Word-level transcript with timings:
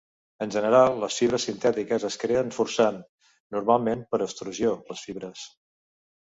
En 0.43 0.53
general 0.53 0.95
les 1.03 1.17
fibres 1.21 1.45
sintètiques 1.49 2.07
es 2.09 2.17
creen 2.25 2.49
forçant, 2.57 2.99
normalment 3.59 4.05
per 4.15 4.23
extrusió 4.29 4.75
les 4.93 5.07
fibres. 5.09 5.49